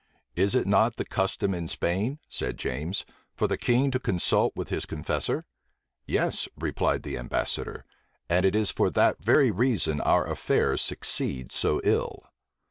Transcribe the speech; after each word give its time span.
"Is 0.35 0.55
it 0.55 0.65
not 0.65 0.95
the 0.95 1.05
custom 1.05 1.53
in 1.53 1.67
Spain," 1.67 2.17
said 2.27 2.57
James, 2.57 3.05
"for 3.35 3.45
the 3.47 3.55
king 3.55 3.91
to 3.91 3.99
consult 3.99 4.51
with 4.55 4.69
his 4.69 4.87
confessor?" 4.87 5.45
"Yes," 6.07 6.47
replied 6.57 7.03
the 7.03 7.19
ambassador; 7.19 7.85
"and 8.27 8.43
it 8.43 8.55
is 8.55 8.71
for 8.71 8.89
that 8.89 9.21
very 9.21 9.51
reason 9.51 10.01
our 10.01 10.25
affairs 10.25 10.81
succeed 10.81 11.51
so 11.51 11.81
ill." 11.83 12.23